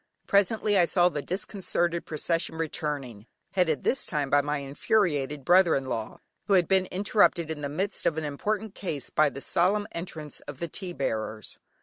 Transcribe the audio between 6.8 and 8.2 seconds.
interrupted in the midst of